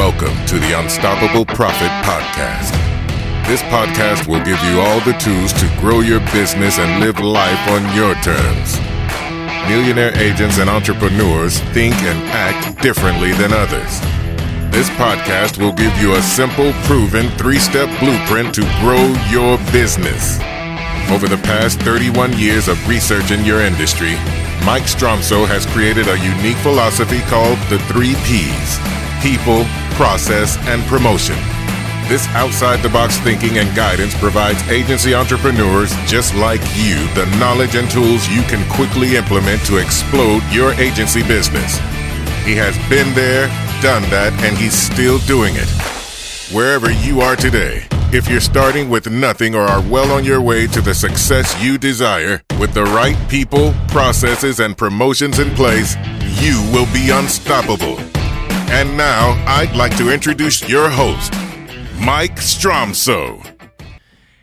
Welcome 0.00 0.46
to 0.46 0.58
the 0.58 0.80
Unstoppable 0.80 1.44
Profit 1.44 1.92
Podcast. 2.08 2.72
This 3.46 3.60
podcast 3.64 4.26
will 4.26 4.42
give 4.42 4.58
you 4.64 4.80
all 4.80 4.98
the 5.00 5.12
tools 5.20 5.52
to 5.52 5.68
grow 5.78 6.00
your 6.00 6.20
business 6.32 6.78
and 6.78 7.04
live 7.04 7.20
life 7.20 7.68
on 7.68 7.82
your 7.94 8.14
terms. 8.24 8.80
Millionaire 9.68 10.16
agents 10.16 10.56
and 10.56 10.70
entrepreneurs 10.70 11.58
think 11.74 11.94
and 11.96 12.18
act 12.30 12.80
differently 12.80 13.32
than 13.32 13.52
others. 13.52 14.00
This 14.72 14.88
podcast 14.96 15.58
will 15.58 15.74
give 15.74 15.94
you 16.00 16.14
a 16.14 16.22
simple, 16.22 16.72
proven 16.88 17.28
three 17.36 17.58
step 17.58 17.90
blueprint 18.00 18.54
to 18.54 18.62
grow 18.80 19.04
your 19.28 19.58
business. 19.70 20.40
Over 21.10 21.28
the 21.28 21.40
past 21.44 21.78
31 21.80 22.38
years 22.38 22.68
of 22.68 22.88
research 22.88 23.30
in 23.32 23.44
your 23.44 23.60
industry, 23.60 24.14
Mike 24.64 24.88
Stromsoe 24.88 25.46
has 25.46 25.66
created 25.66 26.08
a 26.08 26.18
unique 26.24 26.56
philosophy 26.64 27.20
called 27.28 27.58
the 27.68 27.78
three 27.92 28.14
P's 28.24 28.99
people, 29.20 29.64
process, 29.96 30.56
and 30.68 30.82
promotion. 30.84 31.36
This 32.08 32.26
outside 32.28 32.82
the 32.82 32.88
box 32.88 33.18
thinking 33.18 33.58
and 33.58 33.74
guidance 33.76 34.18
provides 34.18 34.60
agency 34.68 35.14
entrepreneurs 35.14 35.94
just 36.06 36.34
like 36.34 36.60
you 36.74 36.96
the 37.14 37.26
knowledge 37.38 37.76
and 37.76 37.88
tools 37.88 38.28
you 38.28 38.42
can 38.42 38.68
quickly 38.68 39.16
implement 39.16 39.64
to 39.66 39.76
explode 39.76 40.42
your 40.50 40.72
agency 40.72 41.22
business. 41.22 41.78
He 42.44 42.56
has 42.56 42.76
been 42.88 43.14
there, 43.14 43.46
done 43.80 44.02
that, 44.10 44.32
and 44.42 44.58
he's 44.58 44.74
still 44.74 45.18
doing 45.20 45.54
it. 45.54 45.68
Wherever 46.52 46.90
you 46.90 47.20
are 47.20 47.36
today, 47.36 47.86
if 48.12 48.28
you're 48.28 48.40
starting 48.40 48.90
with 48.90 49.08
nothing 49.08 49.54
or 49.54 49.62
are 49.62 49.82
well 49.82 50.10
on 50.10 50.24
your 50.24 50.40
way 50.40 50.66
to 50.66 50.80
the 50.80 50.94
success 50.94 51.54
you 51.62 51.78
desire, 51.78 52.42
with 52.58 52.74
the 52.74 52.82
right 52.82 53.16
people, 53.28 53.72
processes, 53.86 54.58
and 54.58 54.76
promotions 54.76 55.38
in 55.38 55.50
place, 55.54 55.94
you 56.42 56.60
will 56.72 56.92
be 56.92 57.10
unstoppable. 57.10 57.98
And 58.72 58.96
now, 58.96 59.32
I'd 59.48 59.74
like 59.74 59.96
to 59.96 60.14
introduce 60.14 60.66
your 60.68 60.88
host, 60.88 61.32
Mike 62.00 62.36
Stromsoe. 62.36 63.44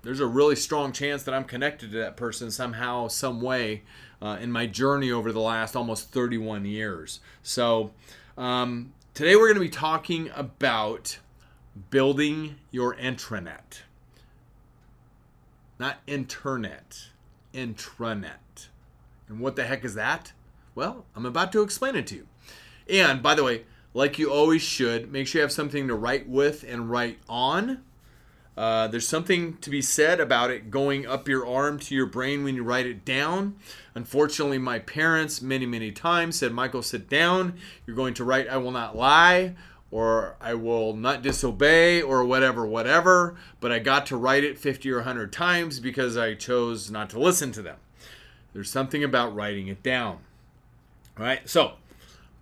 there's 0.03 0.19
a 0.19 0.27
really 0.27 0.57
strong 0.57 0.91
chance 0.91 1.23
that 1.23 1.33
I'm 1.33 1.45
connected 1.45 1.91
to 1.91 1.97
that 1.99 2.17
person 2.17 2.51
somehow, 2.51 3.07
some 3.07 3.39
way, 3.39 3.83
uh, 4.21 4.37
in 4.41 4.51
my 4.51 4.65
journey 4.65 5.11
over 5.11 5.31
the 5.31 5.39
last 5.39 5.77
almost 5.77 6.11
31 6.11 6.65
years. 6.65 7.21
So 7.41 7.91
um, 8.37 8.93
today 9.13 9.37
we're 9.37 9.47
going 9.47 9.55
to 9.55 9.61
be 9.61 9.69
talking 9.69 10.29
about 10.35 11.19
building 11.89 12.55
your 12.69 12.95
intranet 12.95 13.83
not 15.83 15.99
internet, 16.07 17.07
intranet. 17.53 18.69
And 19.27 19.41
what 19.41 19.57
the 19.57 19.65
heck 19.65 19.83
is 19.83 19.95
that? 19.95 20.31
Well, 20.75 21.03
I'm 21.13 21.25
about 21.25 21.51
to 21.51 21.61
explain 21.61 21.97
it 21.97 22.07
to 22.07 22.15
you. 22.15 22.27
And 22.89 23.21
by 23.21 23.35
the 23.35 23.43
way, 23.43 23.65
like 23.93 24.17
you 24.17 24.31
always 24.31 24.61
should, 24.61 25.11
make 25.11 25.27
sure 25.27 25.39
you 25.39 25.43
have 25.43 25.51
something 25.51 25.89
to 25.89 25.95
write 25.95 26.29
with 26.29 26.63
and 26.63 26.89
write 26.89 27.19
on. 27.27 27.83
Uh, 28.55 28.87
there's 28.87 29.05
something 29.07 29.57
to 29.57 29.69
be 29.69 29.81
said 29.81 30.21
about 30.21 30.51
it 30.51 30.71
going 30.71 31.05
up 31.05 31.27
your 31.27 31.45
arm 31.45 31.79
to 31.79 31.93
your 31.93 32.05
brain 32.05 32.45
when 32.45 32.55
you 32.55 32.63
write 32.63 32.85
it 32.85 33.03
down. 33.03 33.57
Unfortunately, 33.93 34.59
my 34.59 34.79
parents 34.79 35.41
many, 35.41 35.65
many 35.65 35.91
times 35.91 36.39
said, 36.39 36.53
Michael, 36.53 36.81
sit 36.81 37.09
down. 37.09 37.55
You're 37.85 37.97
going 37.97 38.13
to 38.13 38.23
write, 38.23 38.47
I 38.47 38.55
will 38.55 38.71
not 38.71 38.95
lie 38.95 39.55
or 39.93 40.35
I 40.41 40.55
will 40.55 40.95
not 40.95 41.21
disobey 41.21 42.01
or 42.01 42.25
whatever, 42.25 42.65
whatever. 42.65 43.35
But 43.59 43.71
I 43.71 43.77
got 43.77 44.07
to 44.07 44.17
write 44.17 44.43
it 44.43 44.57
50 44.57 44.89
or 44.91 44.97
100 44.97 45.31
times 45.31 45.79
because 45.79 46.17
I 46.17 46.33
chose 46.33 46.89
not 46.89 47.11
to 47.11 47.19
listen 47.19 47.51
to 47.51 47.61
them. 47.61 47.77
There's 48.53 48.71
something 48.71 49.03
about 49.03 49.35
writing 49.35 49.67
it 49.67 49.83
down. 49.83 50.17
All 51.15 51.25
right, 51.25 51.47
so 51.47 51.73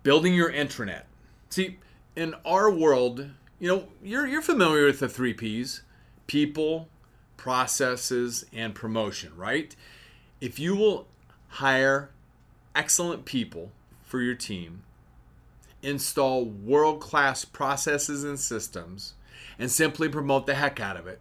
building 0.02 0.34
your 0.34 0.50
intranet. 0.50 1.02
See, 1.50 1.76
in 2.16 2.34
our 2.46 2.70
world, 2.70 3.28
you 3.60 3.68
know, 3.68 3.88
you're, 4.02 4.26
you're 4.26 4.40
familiar 4.40 4.86
with 4.86 5.00
the 5.00 5.08
three 5.08 5.34
P's 5.34 5.82
people, 6.26 6.88
processes, 7.36 8.46
and 8.50 8.74
promotion, 8.74 9.30
right? 9.36 9.76
If 10.40 10.58
you 10.58 10.74
will 10.74 11.06
hire 11.48 12.08
excellent 12.74 13.26
people 13.26 13.72
for 14.06 14.22
your 14.22 14.34
team, 14.34 14.84
install 15.82 16.44
world 16.44 17.00
class 17.00 17.44
processes 17.44 18.24
and 18.24 18.38
systems, 18.38 19.14
and 19.58 19.70
simply 19.70 20.08
promote 20.08 20.46
the 20.46 20.54
heck 20.54 20.80
out 20.80 20.96
of 20.96 21.06
it. 21.06 21.20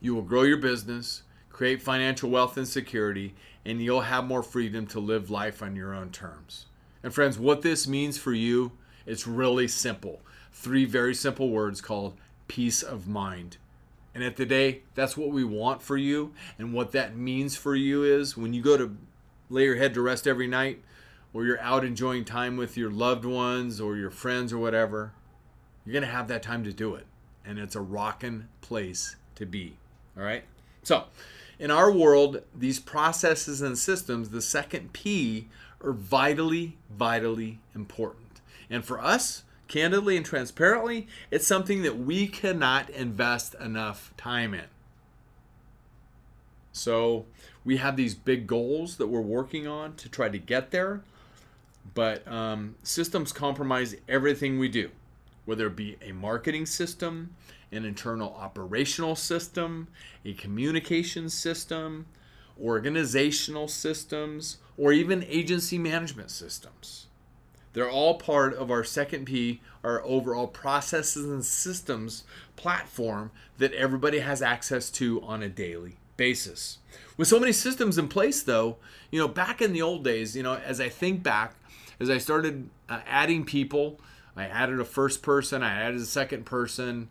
You 0.00 0.14
will 0.14 0.22
grow 0.22 0.42
your 0.42 0.56
business, 0.56 1.22
create 1.50 1.82
financial 1.82 2.30
wealth 2.30 2.56
and 2.56 2.68
security, 2.68 3.34
and 3.64 3.82
you'll 3.82 4.02
have 4.02 4.24
more 4.24 4.42
freedom 4.42 4.86
to 4.88 5.00
live 5.00 5.30
life 5.30 5.62
on 5.62 5.76
your 5.76 5.94
own 5.94 6.10
terms. 6.10 6.66
And, 7.02 7.14
friends, 7.14 7.38
what 7.38 7.62
this 7.62 7.86
means 7.86 8.18
for 8.18 8.32
you, 8.32 8.72
it's 9.06 9.26
really 9.26 9.68
simple. 9.68 10.20
Three 10.52 10.84
very 10.84 11.14
simple 11.14 11.50
words 11.50 11.80
called 11.80 12.16
peace 12.48 12.82
of 12.82 13.06
mind. 13.06 13.58
And 14.14 14.24
at 14.24 14.36
the 14.36 14.46
day, 14.46 14.82
that's 14.94 15.16
what 15.16 15.30
we 15.30 15.44
want 15.44 15.82
for 15.82 15.96
you. 15.96 16.32
And 16.58 16.72
what 16.72 16.92
that 16.92 17.16
means 17.16 17.56
for 17.56 17.74
you 17.76 18.02
is 18.02 18.36
when 18.36 18.54
you 18.54 18.62
go 18.62 18.76
to 18.76 18.96
lay 19.50 19.64
your 19.64 19.76
head 19.76 19.94
to 19.94 20.00
rest 20.00 20.26
every 20.26 20.46
night, 20.46 20.82
or 21.36 21.44
you're 21.44 21.60
out 21.60 21.84
enjoying 21.84 22.24
time 22.24 22.56
with 22.56 22.78
your 22.78 22.90
loved 22.90 23.26
ones 23.26 23.78
or 23.78 23.94
your 23.94 24.10
friends 24.10 24.54
or 24.54 24.58
whatever, 24.58 25.12
you're 25.84 25.92
going 25.92 26.02
to 26.02 26.08
have 26.08 26.28
that 26.28 26.42
time 26.42 26.64
to 26.64 26.72
do 26.72 26.94
it. 26.94 27.04
And 27.44 27.58
it's 27.58 27.74
a 27.74 27.80
rocking 27.82 28.48
place 28.62 29.16
to 29.34 29.44
be. 29.44 29.76
All 30.16 30.22
right? 30.22 30.44
So, 30.82 31.04
in 31.58 31.70
our 31.70 31.92
world, 31.92 32.40
these 32.54 32.80
processes 32.80 33.60
and 33.60 33.76
systems, 33.76 34.30
the 34.30 34.40
second 34.40 34.94
P, 34.94 35.48
are 35.84 35.92
vitally, 35.92 36.78
vitally 36.90 37.58
important. 37.74 38.40
And 38.70 38.82
for 38.82 38.98
us, 38.98 39.42
candidly 39.68 40.16
and 40.16 40.24
transparently, 40.24 41.06
it's 41.30 41.46
something 41.46 41.82
that 41.82 41.98
we 41.98 42.28
cannot 42.28 42.88
invest 42.88 43.54
enough 43.56 44.14
time 44.16 44.54
in. 44.54 44.68
So, 46.72 47.26
we 47.62 47.76
have 47.76 47.96
these 47.96 48.14
big 48.14 48.46
goals 48.46 48.96
that 48.96 49.08
we're 49.08 49.20
working 49.20 49.66
on 49.66 49.96
to 49.96 50.08
try 50.08 50.30
to 50.30 50.38
get 50.38 50.70
there. 50.70 51.02
But 51.94 52.26
um, 52.28 52.76
systems 52.82 53.32
compromise 53.32 53.96
everything 54.08 54.58
we 54.58 54.68
do, 54.68 54.90
whether 55.44 55.66
it 55.66 55.76
be 55.76 55.96
a 56.02 56.12
marketing 56.12 56.66
system, 56.66 57.34
an 57.72 57.84
internal 57.84 58.34
operational 58.34 59.16
system, 59.16 59.88
a 60.24 60.32
communication 60.34 61.28
system, 61.28 62.06
organizational 62.60 63.68
systems, 63.68 64.58
or 64.78 64.92
even 64.92 65.24
agency 65.24 65.78
management 65.78 66.30
systems. 66.30 67.06
They're 67.72 67.90
all 67.90 68.14
part 68.14 68.54
of 68.54 68.70
our 68.70 68.84
second 68.84 69.26
P, 69.26 69.60
our 69.84 70.02
overall 70.02 70.46
processes 70.46 71.26
and 71.26 71.44
systems 71.44 72.24
platform 72.56 73.30
that 73.58 73.74
everybody 73.74 74.20
has 74.20 74.40
access 74.40 74.88
to 74.92 75.20
on 75.22 75.42
a 75.42 75.48
daily 75.50 75.98
basis. 76.16 76.78
With 77.18 77.28
so 77.28 77.38
many 77.38 77.52
systems 77.52 77.98
in 77.98 78.08
place, 78.08 78.42
though, 78.42 78.76
you 79.10 79.18
know, 79.18 79.28
back 79.28 79.60
in 79.60 79.74
the 79.74 79.82
old 79.82 80.04
days, 80.04 80.34
you 80.34 80.42
know, 80.42 80.54
as 80.54 80.80
I 80.80 80.88
think 80.88 81.22
back, 81.22 81.54
as 82.00 82.10
I 82.10 82.18
started 82.18 82.68
uh, 82.88 83.00
adding 83.06 83.44
people, 83.44 84.00
I 84.36 84.44
added 84.44 84.80
a 84.80 84.84
first 84.84 85.22
person, 85.22 85.62
I 85.62 85.72
added 85.72 86.00
a 86.00 86.04
second 86.04 86.44
person, 86.46 87.08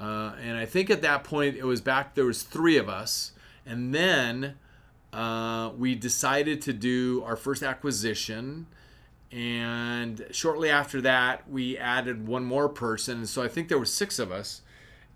uh, 0.00 0.32
and 0.40 0.58
I 0.58 0.66
think 0.66 0.90
at 0.90 1.02
that 1.02 1.24
point 1.24 1.56
it 1.56 1.64
was 1.64 1.80
back 1.80 2.14
there 2.14 2.26
was 2.26 2.42
three 2.42 2.76
of 2.76 2.88
us, 2.88 3.32
and 3.64 3.94
then 3.94 4.56
uh, 5.12 5.70
we 5.76 5.94
decided 5.94 6.60
to 6.62 6.72
do 6.72 7.22
our 7.26 7.36
first 7.36 7.62
acquisition, 7.62 8.66
And 9.32 10.26
shortly 10.30 10.68
after 10.68 11.00
that, 11.00 11.48
we 11.48 11.78
added 11.78 12.28
one 12.28 12.44
more 12.44 12.68
person. 12.68 13.24
So 13.26 13.42
I 13.42 13.48
think 13.48 13.68
there 13.68 13.78
were 13.78 13.86
six 13.86 14.18
of 14.18 14.30
us. 14.30 14.60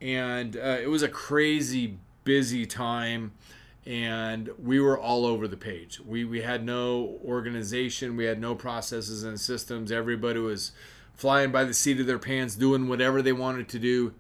And 0.01 0.57
uh, 0.57 0.79
it 0.81 0.89
was 0.89 1.03
a 1.03 1.09
crazy 1.09 1.99
busy 2.25 2.65
time. 2.65 3.33
And 3.87 4.51
we 4.59 4.81
were 4.81 4.99
all 4.99 5.25
over 5.25 5.47
the 5.47 5.57
page. 5.57 6.01
We, 6.01 6.25
we 6.25 6.43
had 6.43 6.65
no 6.65 7.21
organization, 7.25 8.17
we 8.17 8.25
had 8.25 8.41
no 8.41 8.57
processes 8.57 9.23
and 9.23 9.41
systems. 9.41 9.93
Everybody 9.93 10.41
was 10.41 10.73
flying 11.15 11.53
by 11.53 11.65
the 11.65 11.75
seat 11.75 12.01
of 12.01 12.07
their 12.07 12.19
pants, 12.19 12.57
doing 12.57 12.89
whatever 12.89 13.23
they 13.23 13.33
wanted 13.33 13.69
to 13.69 13.79
do. 13.79 14.13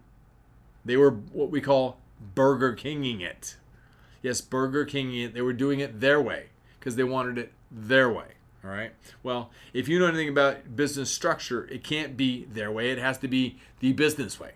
They 0.85 0.97
were 0.97 1.11
what 1.11 1.51
we 1.51 1.61
call 1.61 1.99
Burger 2.35 2.75
Kinging 2.75 3.21
it. 3.21 3.57
Yes, 4.23 4.41
Burger 4.41 4.85
Kinging 4.85 5.23
it. 5.23 5.35
They 5.35 5.43
were 5.43 5.53
doing 5.53 5.81
it 5.81 6.01
their 6.01 6.21
way 6.21 6.47
because 6.79 6.95
they 6.95 7.05
wanted 7.05 7.37
it 7.37 7.53
their 7.71 8.09
way. 8.09 8.35
All 8.65 8.71
right. 8.71 8.93
Well, 9.23 9.51
if 9.73 9.89
you 9.89 9.99
know 9.99 10.07
anything 10.07 10.29
about 10.29 10.75
business 10.75 11.11
structure, 11.11 11.69
it 11.71 11.85
can't 11.85 12.17
be 12.17 12.45
their 12.45 12.71
way. 12.71 12.91
It 12.91 12.99
has 12.99 13.19
to 13.19 13.29
be 13.29 13.59
the 13.81 13.93
business 13.93 14.41
way. 14.41 14.53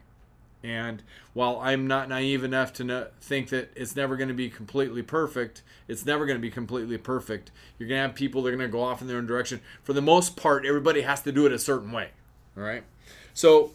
And 0.62 1.02
while 1.32 1.58
I'm 1.60 1.86
not 1.86 2.08
naive 2.08 2.44
enough 2.44 2.72
to 2.74 2.84
know, 2.84 3.06
think 3.20 3.48
that 3.48 3.70
it's 3.74 3.96
never 3.96 4.16
going 4.16 4.28
to 4.28 4.34
be 4.34 4.50
completely 4.50 5.02
perfect, 5.02 5.62
it's 5.88 6.04
never 6.04 6.26
going 6.26 6.36
to 6.36 6.42
be 6.42 6.50
completely 6.50 6.98
perfect. 6.98 7.50
You're 7.78 7.88
going 7.88 7.98
to 7.98 8.08
have 8.08 8.14
people 8.14 8.42
that 8.42 8.52
are 8.52 8.56
going 8.56 8.68
to 8.68 8.72
go 8.72 8.82
off 8.82 9.00
in 9.00 9.08
their 9.08 9.16
own 9.16 9.26
direction. 9.26 9.60
For 9.82 9.92
the 9.92 10.02
most 10.02 10.36
part, 10.36 10.66
everybody 10.66 11.00
has 11.02 11.22
to 11.22 11.32
do 11.32 11.46
it 11.46 11.52
a 11.52 11.58
certain 11.58 11.92
way. 11.92 12.10
All 12.56 12.62
right. 12.62 12.84
So, 13.32 13.72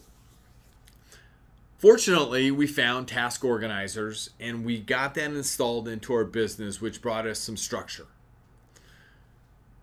fortunately, 1.78 2.50
we 2.50 2.66
found 2.66 3.08
task 3.08 3.44
organizers 3.44 4.30
and 4.38 4.64
we 4.64 4.78
got 4.78 5.14
that 5.14 5.30
installed 5.30 5.88
into 5.88 6.14
our 6.14 6.24
business, 6.24 6.80
which 6.80 7.02
brought 7.02 7.26
us 7.26 7.40
some 7.40 7.56
structure. 7.56 8.06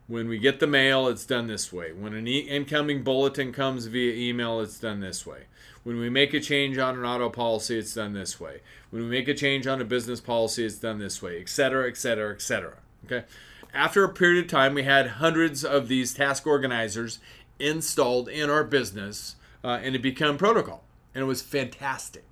When 0.08 0.28
we 0.28 0.38
get 0.38 0.60
the 0.60 0.68
mail, 0.68 1.08
it's 1.08 1.26
done 1.26 1.48
this 1.48 1.72
way. 1.72 1.94
When 1.94 2.14
an 2.14 2.28
e- 2.28 2.40
incoming 2.40 3.04
bulletin 3.04 3.54
comes 3.54 3.86
via 3.86 4.14
email, 4.14 4.60
it's 4.60 4.80
done 4.80 5.00
this 5.00 5.26
way. 5.26 5.44
When 5.84 5.98
we 6.00 6.10
make 6.10 6.34
a 6.34 6.40
change 6.40 6.78
on 6.78 6.98
an 6.98 7.06
auto 7.06 7.30
policy, 7.30 7.78
it's 7.78 7.94
done 7.94 8.14
this 8.14 8.40
way. 8.40 8.62
When 8.90 9.04
we 9.04 9.10
make 9.10 9.28
a 9.28 9.34
change 9.34 9.66
on 9.66 9.82
a 9.82 9.86
business 9.86 10.20
policy, 10.20 10.66
it's 10.66 10.76
done 10.76 11.00
this 11.00 11.22
way, 11.22 11.40
etc., 11.40 11.88
etc., 11.90 12.34
etc. 12.34 12.74
Okay. 13.06 13.24
After 13.74 14.04
a 14.04 14.10
period 14.10 14.46
of 14.46 14.52
time, 14.52 14.76
we 14.76 14.84
had 14.84 15.08
hundreds 15.08 15.66
of 15.66 15.88
these 15.88 16.14
task 16.14 16.46
organizers 16.46 17.20
installed 17.60 18.30
in 18.30 18.50
our 18.50 18.64
business, 18.64 19.36
uh, 19.64 19.80
and 19.82 19.96
it 19.96 20.02
became 20.02 20.38
protocol, 20.38 20.84
and 21.16 21.24
it 21.24 21.28
was 21.28 21.42
fantastic. 21.42 22.26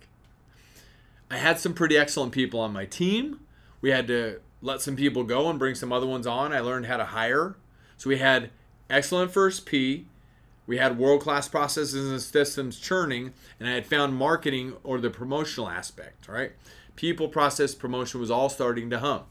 I 1.29 1.37
had 1.37 1.59
some 1.59 1.73
pretty 1.73 1.97
excellent 1.97 2.33
people 2.33 2.59
on 2.59 2.73
my 2.73 2.85
team. 2.85 3.39
We 3.79 3.89
had 3.89 4.07
to 4.07 4.41
let 4.61 4.81
some 4.81 4.95
people 4.95 5.23
go 5.23 5.49
and 5.49 5.57
bring 5.57 5.75
some 5.75 5.91
other 5.91 6.05
ones 6.05 6.27
on. 6.27 6.53
I 6.53 6.59
learned 6.59 6.85
how 6.85 6.97
to 6.97 7.05
hire. 7.05 7.55
So 8.01 8.09
we 8.09 8.17
had 8.17 8.49
excellent 8.89 9.29
first 9.29 9.67
P, 9.67 10.07
we 10.65 10.77
had 10.77 10.97
world 10.97 11.21
class 11.21 11.47
processes 11.47 12.09
and 12.09 12.19
systems 12.19 12.79
churning, 12.79 13.31
and 13.59 13.69
I 13.69 13.73
had 13.73 13.85
found 13.85 14.15
marketing 14.15 14.73
or 14.83 14.99
the 14.99 15.11
promotional 15.11 15.69
aspect, 15.69 16.27
right? 16.27 16.53
People, 16.95 17.27
process, 17.27 17.75
promotion 17.75 18.19
was 18.19 18.31
all 18.31 18.49
starting 18.49 18.89
to 18.89 18.97
hum. 18.97 19.25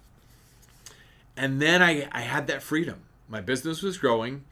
And 1.36 1.60
then 1.60 1.82
I, 1.82 2.08
I 2.12 2.20
had 2.20 2.46
that 2.46 2.62
freedom. 2.62 3.00
My 3.28 3.40
business 3.40 3.82
was 3.82 3.98
growing. 3.98 4.44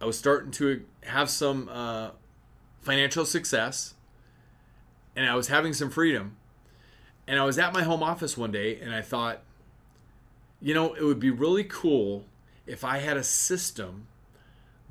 I 0.00 0.06
was 0.06 0.18
starting 0.18 0.52
to 0.52 0.82
have 1.02 1.28
some 1.28 1.68
uh, 1.70 2.12
financial 2.80 3.26
success, 3.26 3.92
and 5.14 5.28
I 5.28 5.34
was 5.34 5.48
having 5.48 5.74
some 5.74 5.90
freedom. 5.90 6.38
And 7.26 7.38
I 7.38 7.44
was 7.44 7.58
at 7.58 7.74
my 7.74 7.82
home 7.82 8.02
office 8.02 8.38
one 8.38 8.52
day, 8.52 8.80
and 8.80 8.94
I 8.94 9.02
thought, 9.02 9.42
you 10.62 10.72
know, 10.72 10.94
it 10.94 11.02
would 11.02 11.20
be 11.20 11.28
really 11.28 11.64
cool 11.64 12.24
if 12.66 12.84
I 12.84 12.98
had 12.98 13.16
a 13.16 13.24
system 13.24 14.06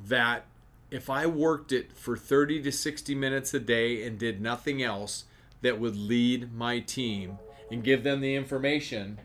that 0.07 0.45
if 0.92 1.10
I 1.10 1.25
worked 1.25 1.72
it 1.72 1.92
for 1.92 2.16
30 2.16 2.62
to 2.63 2.72
60 2.72 3.16
minutes 3.16 3.54
a 3.54 3.60
day 3.60 4.06
and 4.06 4.18
did 4.18 4.42
nothing 4.42 4.81
else, 4.81 5.25
that 5.62 5.80
would 5.80 5.95
lead 5.95 6.54
my 6.54 6.80
team 6.80 7.39
and 7.72 7.83
give 7.83 8.04
them 8.04 8.22
the 8.22 8.36
information 8.36 9.19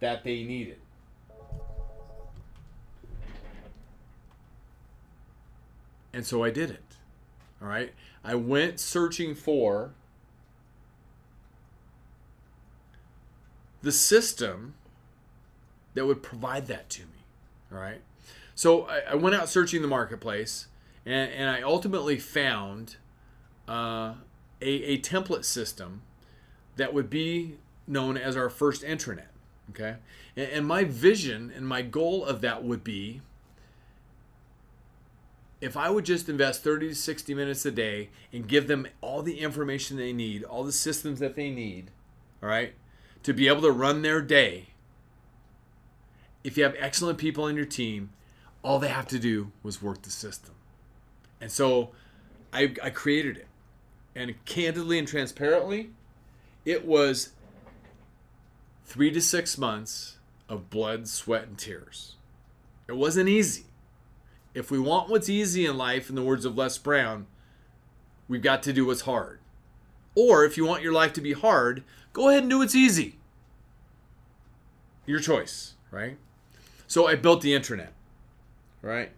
that 0.00 0.24
they 0.24 0.42
needed. 0.42 0.78
And 6.12 6.26
so 6.26 6.44
I 6.44 6.50
did 6.50 6.70
it. 6.70 6.82
All 7.60 7.68
right. 7.68 7.92
I 8.24 8.34
went 8.34 8.80
searching 8.80 9.34
for 9.34 9.92
the 13.82 13.92
system 13.92 14.74
that 15.94 16.06
would 16.06 16.22
provide 16.22 16.66
that 16.66 16.88
to 16.90 17.02
me. 17.02 17.15
All 17.72 17.78
right. 17.78 18.00
So 18.54 18.84
I, 18.84 19.00
I 19.12 19.14
went 19.14 19.36
out 19.36 19.48
searching 19.48 19.82
the 19.82 19.88
marketplace 19.88 20.66
and, 21.04 21.30
and 21.30 21.50
I 21.50 21.62
ultimately 21.62 22.18
found 22.18 22.96
uh, 23.68 24.14
a, 24.60 24.68
a 24.68 24.98
template 24.98 25.44
system 25.44 26.02
that 26.76 26.94
would 26.94 27.10
be 27.10 27.58
known 27.86 28.16
as 28.16 28.36
our 28.36 28.48
first 28.48 28.82
intranet. 28.82 29.28
Okay. 29.70 29.96
And, 30.36 30.50
and 30.50 30.66
my 30.66 30.84
vision 30.84 31.52
and 31.54 31.66
my 31.66 31.82
goal 31.82 32.24
of 32.24 32.40
that 32.40 32.64
would 32.64 32.84
be 32.84 33.20
if 35.60 35.76
I 35.76 35.90
would 35.90 36.04
just 36.04 36.28
invest 36.28 36.62
30 36.62 36.90
to 36.90 36.94
60 36.94 37.34
minutes 37.34 37.64
a 37.64 37.70
day 37.70 38.10
and 38.32 38.46
give 38.46 38.68
them 38.68 38.86
all 39.00 39.22
the 39.22 39.40
information 39.40 39.96
they 39.96 40.12
need, 40.12 40.44
all 40.44 40.64
the 40.64 40.72
systems 40.72 41.18
that 41.20 41.34
they 41.34 41.50
need, 41.50 41.90
all 42.42 42.48
right, 42.48 42.74
to 43.22 43.32
be 43.32 43.48
able 43.48 43.62
to 43.62 43.70
run 43.70 44.02
their 44.02 44.20
day, 44.20 44.68
if 46.46 46.56
you 46.56 46.62
have 46.62 46.76
excellent 46.78 47.18
people 47.18 47.42
on 47.42 47.56
your 47.56 47.64
team, 47.64 48.10
all 48.62 48.78
they 48.78 48.86
have 48.86 49.08
to 49.08 49.18
do 49.18 49.50
was 49.64 49.82
work 49.82 50.02
the 50.02 50.10
system. 50.10 50.54
And 51.40 51.50
so 51.50 51.90
I, 52.52 52.72
I 52.80 52.90
created 52.90 53.36
it. 53.36 53.48
And 54.14 54.32
candidly 54.44 54.96
and 54.96 55.08
transparently, 55.08 55.90
it 56.64 56.86
was 56.86 57.30
three 58.84 59.10
to 59.10 59.20
six 59.20 59.58
months 59.58 60.18
of 60.48 60.70
blood, 60.70 61.08
sweat, 61.08 61.48
and 61.48 61.58
tears. 61.58 62.14
It 62.86 62.96
wasn't 62.96 63.28
easy. 63.28 63.64
If 64.54 64.70
we 64.70 64.78
want 64.78 65.10
what's 65.10 65.28
easy 65.28 65.66
in 65.66 65.76
life, 65.76 66.08
in 66.08 66.14
the 66.14 66.22
words 66.22 66.44
of 66.44 66.56
Les 66.56 66.78
Brown, 66.78 67.26
we've 68.28 68.40
got 68.40 68.62
to 68.62 68.72
do 68.72 68.86
what's 68.86 69.00
hard. 69.00 69.40
Or 70.14 70.44
if 70.44 70.56
you 70.56 70.64
want 70.64 70.84
your 70.84 70.92
life 70.92 71.12
to 71.14 71.20
be 71.20 71.32
hard, 71.32 71.82
go 72.12 72.28
ahead 72.28 72.42
and 72.42 72.50
do 72.50 72.58
what's 72.58 72.76
easy. 72.76 73.18
Your 75.06 75.18
choice, 75.18 75.74
right? 75.90 76.18
So 76.86 77.06
I 77.06 77.14
built 77.14 77.40
the 77.40 77.52
intranet, 77.52 77.88
right? 78.82 79.10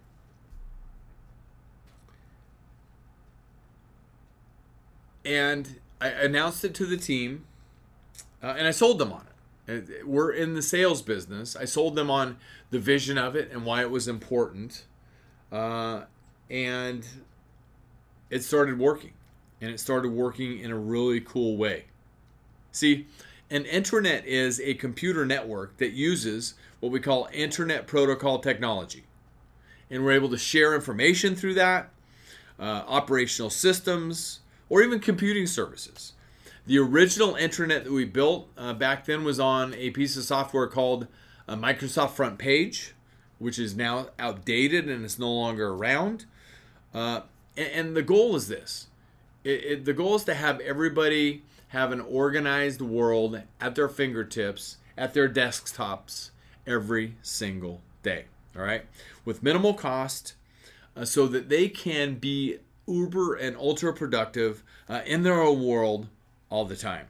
And 5.23 5.79
I 6.01 6.07
announced 6.07 6.63
it 6.65 6.73
to 6.75 6.85
the 6.85 6.97
team, 6.97 7.45
uh, 8.41 8.55
and 8.57 8.65
I 8.65 8.71
sold 8.71 8.99
them 8.99 9.11
on 9.11 9.25
it. 9.67 10.07
We're 10.07 10.31
in 10.31 10.55
the 10.55 10.61
sales 10.61 11.01
business. 11.03 11.55
I 11.55 11.65
sold 11.65 11.95
them 11.95 12.09
on 12.09 12.37
the 12.71 12.79
vision 12.79 13.17
of 13.17 13.35
it 13.35 13.51
and 13.51 13.65
why 13.65 13.81
it 13.81 13.91
was 13.91 14.07
important. 14.07 14.85
Uh, 15.51 16.03
and 16.49 17.05
it 18.31 18.43
started 18.43 18.79
working. 18.79 19.13
And 19.61 19.69
it 19.69 19.79
started 19.79 20.11
working 20.11 20.59
in 20.59 20.71
a 20.71 20.77
really 20.77 21.21
cool 21.21 21.57
way. 21.57 21.85
See, 22.71 23.07
an 23.51 23.63
intranet 23.63 24.25
is 24.25 24.59
a 24.59 24.75
computer 24.75 25.25
network 25.25 25.77
that 25.77 25.91
uses 25.91 26.53
what 26.79 26.91
we 26.91 26.99
call 26.99 27.27
Internet 27.33 27.87
Protocol 27.87 28.39
technology. 28.39 29.03
And 29.89 30.03
we're 30.03 30.11
able 30.11 30.29
to 30.29 30.37
share 30.37 30.75
information 30.75 31.35
through 31.35 31.55
that, 31.55 31.89
uh, 32.59 32.83
operational 32.87 33.49
systems, 33.49 34.41
or 34.69 34.83
even 34.83 34.99
computing 34.99 35.47
services. 35.47 36.13
The 36.67 36.77
original 36.77 37.33
intranet 37.33 37.85
that 37.85 37.91
we 37.91 38.05
built 38.05 38.49
uh, 38.55 38.73
back 38.73 39.05
then 39.05 39.23
was 39.23 39.39
on 39.39 39.73
a 39.73 39.89
piece 39.89 40.15
of 40.15 40.23
software 40.23 40.67
called 40.67 41.07
uh, 41.47 41.55
Microsoft 41.55 42.11
Front 42.11 42.37
Page, 42.37 42.93
which 43.39 43.57
is 43.57 43.75
now 43.75 44.09
outdated 44.19 44.87
and 44.87 45.03
it's 45.03 45.17
no 45.17 45.31
longer 45.31 45.69
around. 45.69 46.25
Uh, 46.93 47.21
and, 47.57 47.71
and, 47.71 47.95
the 47.95 48.03
goal 48.03 48.35
is 48.35 48.47
this 48.47 48.87
it, 49.43 49.63
it, 49.63 49.85
the 49.85 49.93
goal 49.93 50.15
is 50.15 50.23
to 50.23 50.33
have 50.33 50.59
everybody 50.59 51.43
have 51.69 51.91
an 51.91 52.01
organized 52.01 52.81
world 52.81 53.41
at 53.59 53.75
their 53.75 53.89
fingertips, 53.89 54.77
at 54.97 55.13
their 55.13 55.29
desktops 55.29 56.31
every 56.67 57.15
single 57.21 57.81
day. 58.03 58.25
All 58.55 58.63
right, 58.63 58.85
with 59.25 59.43
minimal 59.43 59.73
cost, 59.73 60.33
uh, 60.95 61.05
so 61.05 61.27
that 61.27 61.49
they 61.49 61.69
can 61.69 62.15
be 62.15 62.57
uber 62.87 63.35
and 63.35 63.55
ultra 63.55 63.93
productive 63.93 64.63
uh, 64.89 65.01
in 65.05 65.23
their 65.23 65.41
own 65.41 65.63
world 65.63 66.07
all 66.49 66.65
the 66.65 66.75
time. 66.75 67.07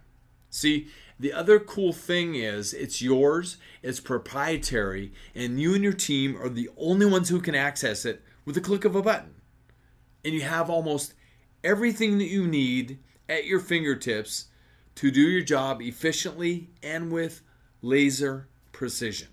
See, 0.50 0.88
the 1.20 1.34
other 1.34 1.60
cool 1.60 1.94
thing 1.94 2.36
is 2.36 2.74
it's 2.74 3.02
yours, 3.02 3.58
it's 3.82 4.00
proprietary, 4.00 5.14
and 5.34 5.60
you 5.60 5.74
and 5.74 5.84
your 5.84 5.94
team 5.94 6.38
are 6.42 6.50
the 6.50 6.70
only 6.78 7.06
ones 7.06 7.30
who 7.30 7.42
can 7.42 7.56
access 7.56 8.06
it 8.06 8.22
with 8.46 8.58
a 8.58 8.62
click 8.62 8.86
of 8.86 8.96
a 8.96 9.02
button. 9.02 9.36
And 10.24 10.34
you 10.34 10.42
have 10.42 10.70
almost 10.70 11.14
everything 11.64 12.18
that 12.18 12.28
you 12.28 12.48
need 12.48 13.00
at 13.30 13.46
your 13.46 13.60
fingertips 13.60 14.46
to 14.96 15.12
do 15.12 15.22
your 15.22 15.44
job 15.44 15.82
efficiently 15.82 16.72
and 16.84 17.12
with 17.12 17.42
laser 17.82 18.50
precision. 18.74 19.30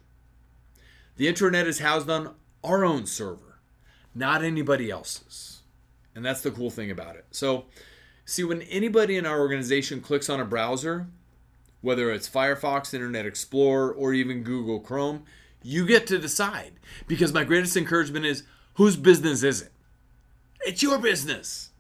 The 1.17 1.27
intranet 1.27 1.67
is 1.67 1.81
housed 1.81 2.09
on 2.11 2.35
our 2.63 2.85
own 2.85 3.07
server, 3.07 3.59
not 4.15 4.45
anybody 4.45 4.91
else's. 4.91 5.63
And 6.15 6.25
that's 6.25 6.43
the 6.43 6.51
cool 6.51 6.71
thing 6.71 6.91
about 6.91 7.17
it. 7.17 7.27
So, 7.31 7.67
see, 8.25 8.45
when 8.45 8.63
anybody 8.63 9.17
in 9.17 9.27
our 9.27 9.41
organization 9.41 10.01
clicks 10.01 10.31
on 10.31 10.41
a 10.41 10.45
browser, 10.45 11.09
whether 11.81 12.11
it's 12.11 12.29
Firefox, 12.29 12.95
Internet 12.95 13.27
Explorer, 13.27 13.93
or 13.93 14.13
even 14.13 14.43
Google 14.43 14.81
Chrome, 14.81 15.25
you 15.63 15.87
get 15.87 16.07
to 16.09 16.19
decide. 16.19 16.73
Because 17.07 17.33
my 17.33 17.45
greatest 17.45 17.77
encouragement 17.77 18.25
is 18.25 18.45
whose 18.75 18.97
business 18.97 19.43
is 19.43 19.63
it? 19.63 19.73
It's 20.61 20.83
your 20.83 20.99
business. 20.99 21.71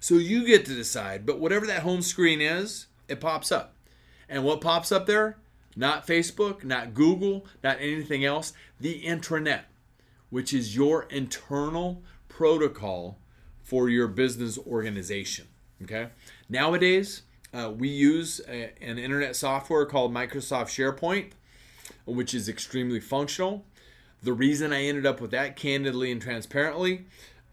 So 0.00 0.14
you 0.14 0.46
get 0.46 0.64
to 0.66 0.74
decide. 0.74 1.26
But 1.26 1.40
whatever 1.40 1.66
that 1.66 1.82
home 1.82 2.02
screen 2.02 2.40
is, 2.40 2.86
it 3.08 3.20
pops 3.20 3.50
up. 3.50 3.74
And 4.28 4.44
what 4.44 4.60
pops 4.60 4.92
up 4.92 5.06
there? 5.06 5.38
Not 5.76 6.06
Facebook, 6.06 6.64
not 6.64 6.94
Google, 6.94 7.46
not 7.62 7.76
anything 7.80 8.24
else. 8.24 8.52
The 8.80 9.02
intranet, 9.02 9.62
which 10.30 10.52
is 10.54 10.74
your 10.74 11.04
internal 11.04 12.02
protocol 12.28 13.18
for 13.62 13.88
your 13.88 14.08
business 14.08 14.58
organization. 14.58 15.46
Okay. 15.82 16.08
Nowadays, 16.48 17.22
uh, 17.52 17.70
we 17.76 17.88
use 17.88 18.40
a, 18.48 18.72
an 18.80 18.98
internet 18.98 19.36
software 19.36 19.84
called 19.86 20.12
Microsoft 20.12 20.68
SharePoint, 20.68 21.32
which 22.06 22.32
is 22.32 22.48
extremely 22.48 23.00
functional. 23.00 23.64
The 24.22 24.32
reason 24.32 24.72
I 24.72 24.84
ended 24.84 25.04
up 25.04 25.20
with 25.20 25.30
that, 25.32 25.56
candidly 25.56 26.10
and 26.10 26.20
transparently, 26.20 27.04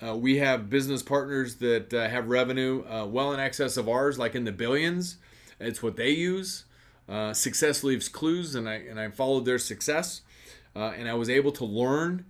uh, 0.04 0.16
we 0.16 0.38
have 0.38 0.70
business 0.70 1.02
partners 1.02 1.56
that 1.56 1.94
uh, 1.94 2.10
have 2.10 2.28
revenue 2.28 2.84
uh, 2.90 3.06
well 3.06 3.32
in 3.34 3.40
excess 3.40 3.78
of 3.78 3.88
ours, 3.88 4.20
like 4.20 4.36
in 4.36 4.44
the 4.44 4.52
billions. 4.52 5.18
It's 5.60 5.82
what 5.82 5.96
they 5.96 6.10
use. 6.10 6.66
Uh, 7.08 7.34
success 7.34 7.84
leaves 7.84 8.10
clues, 8.10 8.56
and 8.56 8.68
I 8.68 8.76
and 8.76 9.00
I 9.00 9.10
followed 9.10 9.46
their 9.46 9.60
success, 9.60 10.22
uh, 10.76 10.94
and 10.98 11.08
I 11.08 11.14
was 11.14 11.30
able 11.30 11.52
to 11.54 11.66
learn 11.66 12.26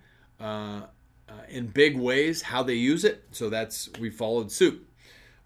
in 1.50 1.68
big 1.68 1.98
ways 1.98 2.42
how 2.44 2.64
they 2.64 2.74
use 2.74 3.04
it. 3.04 3.24
So 3.32 3.50
that's 3.50 3.90
we 4.00 4.10
followed 4.10 4.52
suit, 4.52 4.86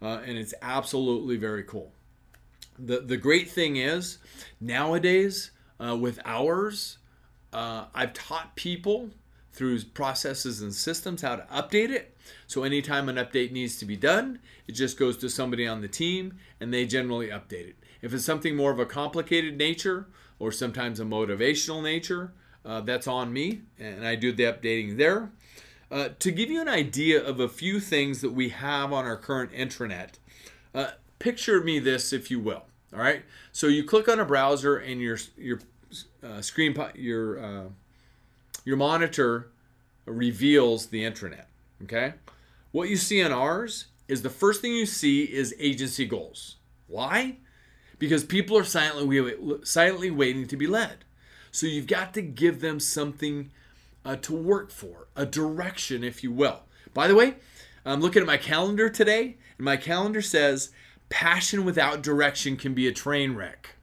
and 0.02 0.38
it's 0.38 0.54
absolutely 0.62 1.38
very 1.38 1.64
cool. 1.64 1.92
the 2.80 3.00
The 3.00 3.18
great 3.18 3.50
thing 3.50 3.78
is 3.78 4.18
nowadays 4.60 5.52
with 5.80 6.20
ours, 6.26 6.98
I've 7.54 8.14
taught 8.14 8.56
people 8.56 9.12
through 9.52 9.82
processes 9.86 10.62
and 10.62 10.74
systems 10.74 11.22
how 11.22 11.36
to 11.36 11.44
update 11.52 11.90
it. 11.90 12.17
So 12.48 12.64
anytime 12.64 13.10
an 13.10 13.16
update 13.16 13.52
needs 13.52 13.78
to 13.78 13.86
be 13.86 13.96
done, 13.96 14.40
it 14.68 14.74
just 14.74 14.98
goes 14.98 15.18
to 15.18 15.30
somebody 15.30 15.68
on 15.68 15.82
the 15.82 15.88
team 15.88 16.38
and 16.60 16.74
they 16.74 16.86
generally 16.86 17.28
update 17.28 17.70
it. 17.70 17.76
If 18.02 18.14
it's 18.14 18.26
something 18.26 18.56
more 18.56 18.72
of 18.72 18.80
a 18.80 18.86
complicated 18.86 19.58
nature 19.58 20.08
or 20.40 20.52
sometimes 20.52 21.00
a 21.00 21.04
motivational 21.04 21.82
nature, 21.82 22.34
uh, 22.66 22.82
that's 22.82 23.08
on 23.08 23.34
me 23.34 23.62
and 23.80 24.06
I 24.06 24.16
do 24.16 24.32
the 24.32 24.44
updating 24.44 24.98
there. 24.98 25.32
Uh, 25.90 26.10
to 26.20 26.32
give 26.32 26.50
you 26.50 26.62
an 26.62 26.68
idea 26.68 27.24
of 27.24 27.40
a 27.40 27.48
few 27.48 27.80
things 27.80 28.22
that 28.22 28.32
we 28.32 28.50
have 28.50 28.92
on 28.92 29.06
our 29.06 29.16
current 29.16 29.54
intranet, 29.54 30.16
uh, 30.76 30.92
picture 31.20 31.62
me 31.64 31.80
this 31.80 32.12
if 32.12 32.30
you 32.30 32.40
will. 32.40 32.64
All 32.94 33.00
right. 33.00 33.24
So 33.52 33.68
you 33.68 33.84
click 33.84 34.08
on 34.08 34.20
a 34.20 34.26
browser 34.26 34.78
and 34.78 35.02
your 35.02 35.18
your 35.38 35.60
uh, 36.24 36.42
screen 36.42 36.76
your 36.96 37.40
uh, 37.40 37.64
your 38.66 38.78
monitor 38.78 39.50
reveals 40.06 40.88
the 40.88 41.04
intranet. 41.04 41.46
Okay? 41.84 42.14
What 42.72 42.90
you 42.90 42.98
see 42.98 43.20
in 43.20 43.32
ours 43.32 43.88
is 44.08 44.22
the 44.22 44.30
first 44.30 44.62
thing 44.62 44.74
you 44.74 44.86
see 44.86 45.24
is 45.24 45.56
agency 45.60 46.06
goals. 46.06 46.56
Why? 46.88 47.38
Because 48.00 48.24
people 48.24 48.58
are 48.58 48.64
silently 48.64 49.34
silently 49.64 50.12
waiting 50.12 50.48
to 50.48 50.58
be 50.58 50.68
led. 50.68 51.06
So 51.52 51.66
you've 51.66 51.88
got 51.88 52.14
to 52.14 52.22
give 52.22 52.62
them 52.62 52.80
something 52.80 53.52
uh, 54.06 54.18
to 54.18 54.36
work 54.36 54.70
for, 54.72 55.08
a 55.16 55.26
direction, 55.26 56.04
if 56.04 56.24
you 56.24 56.32
will. 56.32 56.62
By 56.94 57.08
the 57.08 57.16
way, 57.16 57.36
I'm 57.86 58.00
looking 58.00 58.22
at 58.22 58.28
my 58.28 58.38
calendar 58.38 58.90
today, 58.90 59.38
and 59.58 59.66
my 59.66 59.78
calendar 59.78 60.22
says 60.22 60.72
passion 61.10 61.66
without 61.66 62.04
direction 62.04 62.58
can 62.58 62.74
be 62.74 62.88
a 62.88 62.94
train 62.94 63.34
wreck 63.34 63.78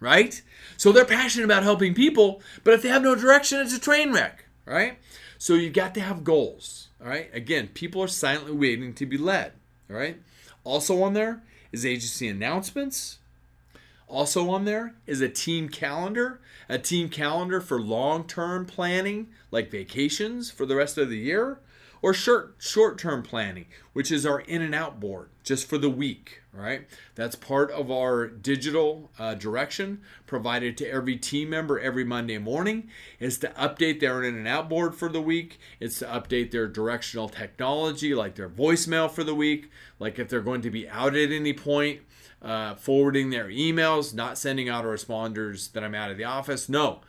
right? 0.00 0.42
So 0.76 0.92
they're 0.92 1.04
passionate 1.04 1.44
about 1.44 1.62
helping 1.62 1.94
people, 1.94 2.42
but 2.64 2.74
if 2.74 2.82
they 2.82 2.88
have 2.88 3.02
no 3.02 3.14
direction, 3.14 3.60
it's 3.60 3.74
a 3.74 3.80
train 3.80 4.12
wreck, 4.12 4.44
right? 4.64 4.98
So 5.38 5.54
you 5.54 5.70
got 5.70 5.94
to 5.94 6.00
have 6.00 6.24
goals, 6.24 6.88
all 7.00 7.08
right? 7.08 7.28
Again, 7.32 7.68
people 7.68 8.02
are 8.02 8.08
silently 8.08 8.52
waiting 8.52 8.94
to 8.94 9.06
be 9.06 9.18
led, 9.18 9.52
all 9.90 9.96
right? 9.96 10.20
Also 10.64 11.02
on 11.02 11.14
there 11.14 11.42
is 11.72 11.84
agency 11.84 12.28
announcements. 12.28 13.18
Also 14.08 14.50
on 14.50 14.64
there 14.64 14.94
is 15.06 15.20
a 15.20 15.28
team 15.28 15.68
calendar, 15.68 16.40
a 16.68 16.78
team 16.78 17.08
calendar 17.08 17.60
for 17.60 17.80
long-term 17.80 18.66
planning 18.66 19.28
like 19.50 19.70
vacations 19.70 20.50
for 20.50 20.64
the 20.64 20.76
rest 20.76 20.96
of 20.96 21.08
the 21.08 21.18
year 21.18 21.58
or 22.06 22.14
short 22.14 22.54
short-term 22.60 23.20
planning, 23.20 23.66
which 23.92 24.12
is 24.12 24.24
our 24.24 24.38
in 24.38 24.62
and 24.62 24.72
out 24.72 25.00
board 25.00 25.28
just 25.42 25.68
for 25.68 25.76
the 25.76 25.90
week, 25.90 26.40
right? 26.52 26.86
That's 27.16 27.34
part 27.34 27.68
of 27.72 27.90
our 27.90 28.28
digital 28.28 29.10
uh, 29.18 29.34
direction 29.34 30.02
provided 30.24 30.76
to 30.76 30.88
every 30.88 31.16
team 31.16 31.50
member 31.50 31.80
every 31.80 32.04
Monday 32.04 32.38
morning 32.38 32.90
is 33.18 33.38
to 33.38 33.48
update 33.48 33.98
their 33.98 34.22
in 34.22 34.36
and 34.36 34.46
out 34.46 34.68
board 34.68 34.94
for 34.94 35.08
the 35.08 35.20
week. 35.20 35.58
It's 35.80 35.98
to 35.98 36.04
update 36.04 36.52
their 36.52 36.68
directional 36.68 37.28
technology 37.28 38.14
like 38.14 38.36
their 38.36 38.48
voicemail 38.48 39.10
for 39.10 39.24
the 39.24 39.34
week, 39.34 39.68
like 39.98 40.20
if 40.20 40.28
they're 40.28 40.40
going 40.40 40.62
to 40.62 40.70
be 40.70 40.88
out 40.88 41.16
at 41.16 41.32
any 41.32 41.54
point, 41.54 42.02
uh, 42.40 42.76
forwarding 42.76 43.30
their 43.30 43.48
emails, 43.48 44.14
not 44.14 44.38
sending 44.38 44.68
autoresponders 44.68 45.72
that 45.72 45.82
I'm 45.82 45.96
out 45.96 46.12
of 46.12 46.18
the 46.18 46.24
office. 46.24 46.68
No, 46.68 47.00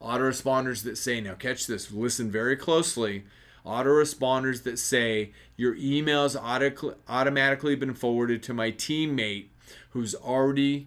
autoresponders 0.00 0.82
that 0.84 0.96
say, 0.96 1.20
now 1.20 1.34
catch 1.34 1.66
this, 1.66 1.92
listen 1.92 2.30
very 2.30 2.56
closely 2.56 3.26
autoresponders 3.66 4.62
that 4.62 4.78
say 4.78 5.32
your 5.56 5.74
email's 5.76 6.36
auto- 6.36 6.94
automatically 7.08 7.74
been 7.74 7.94
forwarded 7.94 8.42
to 8.44 8.54
my 8.54 8.70
teammate 8.70 9.46
who's 9.90 10.14
already 10.14 10.86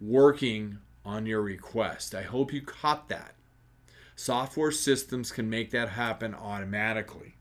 working 0.00 0.78
on 1.04 1.26
your 1.26 1.42
request. 1.42 2.14
I 2.14 2.22
hope 2.22 2.52
you 2.52 2.62
caught 2.62 3.08
that. 3.08 3.34
Software 4.14 4.70
systems 4.70 5.32
can 5.32 5.50
make 5.50 5.70
that 5.72 5.90
happen 5.90 6.34
automatically. 6.34 7.34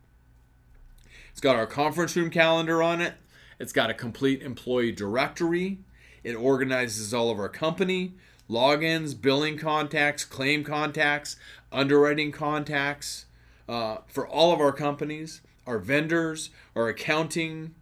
It's 1.32 1.42
got 1.42 1.56
our 1.56 1.68
conference 1.68 2.16
room 2.16 2.30
calendar 2.30 2.82
on 2.82 3.02
it. 3.02 3.14
It's 3.60 3.74
got 3.74 3.90
a 3.90 3.94
complete 3.94 4.42
employee 4.42 4.92
directory. 4.92 5.80
It 6.24 6.34
organizes 6.34 7.14
all 7.14 7.30
of 7.30 7.40
our 7.40 7.50
company, 7.50 8.14
logins, 8.50 9.20
billing 9.20 9.58
contacts, 9.58 10.26
claim 10.26 10.64
contacts, 10.64 11.36
underwriting 11.72 12.32
contacts, 12.32 13.26
uh, 13.68 13.98
for 14.08 14.28
all 14.28 14.54
of 14.54 14.60
our 14.60 14.72
companies, 14.72 15.42
our 15.66 15.80
vendors, 15.80 16.50
our 16.76 16.88
accounting, 16.88 17.76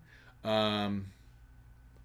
um, 0.43 1.07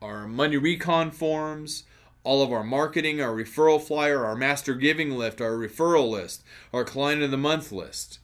our 0.01 0.27
money 0.27 0.57
recon 0.57 1.11
forms, 1.11 1.85
all 2.23 2.43
of 2.43 2.53
our 2.53 2.65
marketing, 2.65 3.21
our 3.21 3.35
referral 3.35 3.81
flyer, 3.81 4.25
our 4.25 4.35
master 4.35 4.75
giving 4.75 5.11
list, 5.11 5.41
our 5.41 5.53
referral 5.53 6.11
list, 6.11 6.43
our 6.73 6.85
client 6.85 7.23
of 7.23 7.31
the 7.31 7.37
month 7.37 7.71
list. 7.71 8.19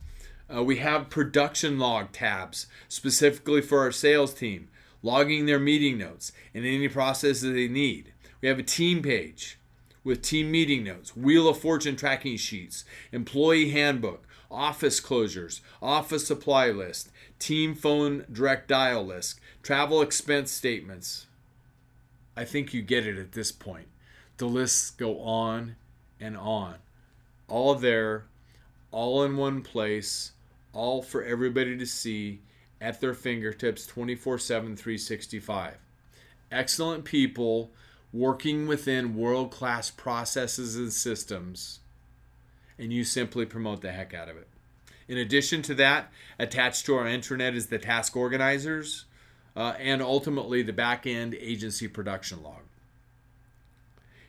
Uh, 0.53 0.63
we 0.63 0.77
have 0.77 1.11
production 1.11 1.79
log 1.79 2.11
tabs 2.13 2.67
specifically 2.89 3.61
for 3.61 3.81
our 3.81 3.93
sales 3.93 4.35
team, 4.35 4.69
logging 5.03 5.47
their 5.47 5.61
meeting 5.61 5.99
notes 5.99 6.33
and 6.55 6.65
any 6.65 6.89
processes 6.89 7.43
they 7.43 7.69
need. 7.69 8.13
We 8.41 8.49
have 8.49 8.59
a 8.59 8.65
team 8.65 9.03
page 9.03 9.59
with 10.03 10.23
team 10.23 10.51
meeting 10.51 10.83
notes, 10.83 11.15
Wheel 11.15 11.49
of 11.49 11.59
Fortune 11.59 11.95
tracking 11.95 12.39
sheets, 12.39 12.85
employee 13.13 13.71
handbook, 13.71 14.27
office 14.51 15.01
closures, 15.01 15.61
office 15.81 16.27
supply 16.27 16.71
list, 16.71 17.11
team 17.39 17.75
phone 17.75 18.25
direct 18.31 18.69
dial 18.69 19.05
list, 19.05 19.41
travel 19.63 20.03
expense 20.03 20.51
statements. 20.51 21.27
I 22.37 22.45
think 22.45 22.75
you 22.75 22.83
get 22.83 23.07
it 23.07 23.19
at 23.19 23.33
this 23.33 23.53
point. 23.53 23.89
The 24.39 24.47
lists 24.47 24.91
go 24.91 25.21
on 25.21 25.77
and 26.19 26.37
on. 26.37 26.77
All 27.49 27.75
there, 27.75 28.27
all 28.91 29.23
in 29.25 29.37
one 29.37 29.63
place, 29.63 30.33
all 30.73 31.03
for 31.03 31.23
everybody 31.23 31.77
to 31.77 31.87
see 31.87 32.41
at 32.81 33.01
their 33.01 33.15
fingertips 33.15 33.87
24 33.87 34.39
7, 34.39 34.77
365. 34.77 35.77
Excellent 36.51 37.05
people 37.05 37.71
working 38.13 38.67
within 38.67 39.15
world 39.15 39.51
class 39.51 39.91
processes 39.91 40.77
and 40.77 40.93
systems 40.93 41.81
and 42.81 42.93
you 42.93 43.05
simply 43.05 43.45
promote 43.45 43.83
the 43.83 43.93
heck 43.93 44.15
out 44.15 44.31
of 44.31 44.37
it. 44.39 44.49
In 45.07 45.19
addition 45.19 45.61
to 45.63 45.75
that, 45.75 46.11
attached 46.39 46.87
to 46.87 46.95
our 46.97 47.05
intranet 47.05 47.55
is 47.55 47.67
the 47.67 47.79
task 47.79 48.17
organizers 48.17 49.05
uh, 49.55 49.75
and 49.79 50.01
ultimately 50.01 50.63
the 50.63 50.73
back 50.73 51.07
end 51.07 51.35
agency 51.35 51.87
production 51.87 52.43
log. 52.43 52.63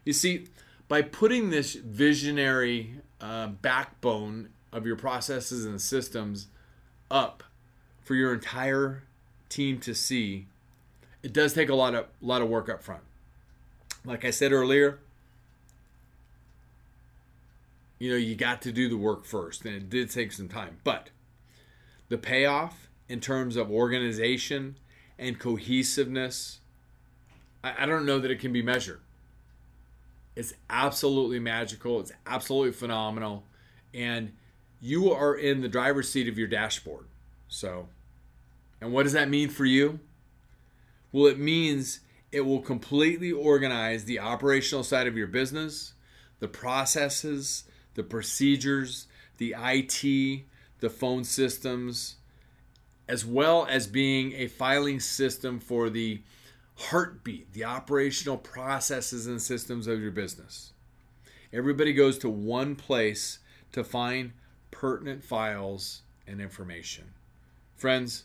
You 0.04 0.14
see, 0.14 0.48
by 0.90 1.02
putting 1.02 1.50
this 1.50 1.76
visionary 1.76 2.96
uh, 3.22 3.48
backbone 3.48 4.50
of 4.74 4.86
your 4.86 4.98
processes 4.98 5.66
and 5.66 5.80
systems 5.80 6.48
up 7.10 7.44
for 8.02 8.16
your 8.16 8.34
entire 8.34 9.04
team 9.48 9.80
to 9.80 9.94
see, 9.94 10.48
it 11.24 11.32
does 11.32 11.54
take 11.54 11.70
a 11.70 11.76
lot 11.76 11.96
of 11.96 12.08
lot 12.20 12.42
of 12.42 12.50
work 12.50 12.68
up 12.68 12.84
front. 12.84 13.04
Like 14.04 14.26
I 14.26 14.32
said 14.32 14.52
earlier, 14.52 15.00
you 18.02 18.10
know, 18.10 18.18
you 18.18 18.34
got 18.34 18.64
to 18.64 18.72
do 18.72 18.90
the 18.90 18.98
work 18.98 19.26
first, 19.26 19.64
and 19.64 19.76
it 19.76 19.88
did 19.88 20.10
take 20.10 20.32
some 20.32 20.48
time. 20.48 20.80
But 20.84 21.12
the 22.10 22.18
payoff 22.18 22.90
in 23.08 23.20
terms 23.20 23.56
of 23.56 23.70
organization 23.70 24.78
and 25.20 25.38
cohesiveness, 25.38 26.62
I, 27.64 27.84
I 27.84 27.86
don't 27.86 28.08
know 28.08 28.18
that 28.18 28.32
it 28.32 28.40
can 28.40 28.52
be 28.52 28.64
measured. 28.64 29.02
It's 30.36 30.52
absolutely 30.68 31.38
magical. 31.38 32.00
It's 32.00 32.12
absolutely 32.26 32.72
phenomenal. 32.72 33.44
And 33.94 34.32
you 34.80 35.12
are 35.12 35.36
in 35.36 35.62
the 35.62 35.70
driver's 35.70 36.10
seat 36.10 36.28
of 36.28 36.40
your 36.40 36.48
dashboard. 36.48 37.06
So, 37.50 37.88
and 38.82 38.92
what 38.92 39.04
does 39.04 39.14
that 39.14 39.30
mean 39.30 39.50
for 39.50 39.66
you? 39.66 40.00
Well, 41.12 41.28
it 41.28 41.38
means 41.38 42.00
it 42.32 42.42
will 42.42 42.62
completely 42.62 43.32
organize 43.32 44.06
the 44.06 44.18
operational 44.18 44.84
side 44.84 45.06
of 45.06 45.16
your 45.16 45.28
business, 45.28 45.94
the 46.40 46.48
processes, 46.48 47.66
the 47.96 48.04
procedures, 48.04 49.08
the 49.38 49.56
IT, 49.58 50.44
the 50.80 50.90
phone 50.90 51.24
systems, 51.24 52.16
as 53.08 53.26
well 53.26 53.66
as 53.70 53.88
being 53.88 54.34
a 54.34 54.48
filing 54.48 55.00
system 55.00 55.60
for 55.60 55.90
the 55.90 56.22
heartbeat, 56.76 57.54
the 57.54 57.64
operational 57.64 58.38
processes 58.38 59.28
and 59.28 59.42
systems 59.42 59.88
of 59.88 60.02
your 60.02 60.12
business. 60.12 60.74
Everybody 61.54 61.94
goes 61.94 62.18
to 62.20 62.30
one 62.30 62.76
place 62.76 63.40
to 63.74 63.84
find 63.84 64.32
pertinent 64.72 65.24
files 65.24 66.02
and 66.26 66.40
information. 66.40 67.12
Friends, 67.76 68.24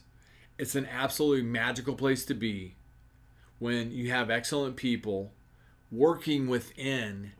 it's 0.57 0.75
an 0.75 0.87
absolutely 0.87 1.43
magical 1.43 1.95
place 1.95 2.25
to 2.25 2.33
be 2.33 2.75
when 3.59 3.91
you 3.91 4.11
have 4.11 4.29
excellent 4.29 4.75
people 4.75 5.33
working 5.91 6.47
within 6.47 7.31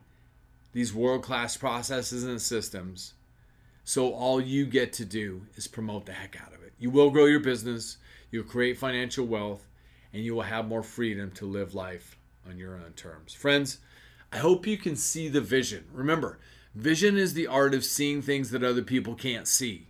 these 0.72 0.94
world 0.94 1.22
class 1.22 1.56
processes 1.56 2.24
and 2.24 2.40
systems. 2.40 3.14
So 3.84 4.12
all 4.12 4.40
you 4.40 4.66
get 4.66 4.92
to 4.94 5.04
do 5.04 5.42
is 5.56 5.66
promote 5.66 6.06
the 6.06 6.12
heck 6.12 6.40
out 6.40 6.54
of 6.54 6.62
it. 6.62 6.72
You 6.78 6.90
will 6.90 7.10
grow 7.10 7.24
your 7.24 7.40
business, 7.40 7.96
you'll 8.30 8.44
create 8.44 8.78
financial 8.78 9.26
wealth, 9.26 9.66
and 10.12 10.22
you 10.22 10.34
will 10.34 10.42
have 10.42 10.68
more 10.68 10.82
freedom 10.82 11.30
to 11.32 11.46
live 11.46 11.74
life 11.74 12.16
on 12.48 12.58
your 12.58 12.74
own 12.74 12.92
terms. 12.92 13.34
Friends, 13.34 13.78
I 14.32 14.38
hope 14.38 14.66
you 14.66 14.76
can 14.76 14.96
see 14.96 15.28
the 15.28 15.40
vision. 15.40 15.86
Remember, 15.92 16.38
vision 16.74 17.16
is 17.16 17.34
the 17.34 17.46
art 17.46 17.74
of 17.74 17.84
seeing 17.84 18.20
things 18.20 18.50
that 18.50 18.62
other 18.62 18.82
people 18.82 19.14
can't 19.14 19.48
see. 19.48 19.86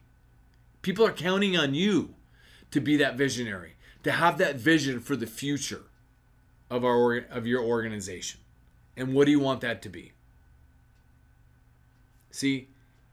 People 0.82 1.04
are 1.04 1.12
counting 1.12 1.56
on 1.56 1.74
you 1.74 2.14
to 2.70 2.80
be 2.80 2.96
that 2.96 3.16
visionary, 3.16 3.74
to 4.04 4.12
have 4.12 4.38
that 4.38 4.56
vision 4.56 5.00
for 5.00 5.16
the 5.16 5.26
future 5.26 5.84
of 6.70 6.84
our 6.84 7.16
of 7.16 7.46
your 7.46 7.62
organization. 7.62 8.40
And 8.96 9.14
what 9.14 9.24
do 9.24 9.30
you 9.30 9.40
want 9.40 9.60
that 9.62 9.82
to 9.82 9.88
be? 9.88 10.12
See, 12.30 12.68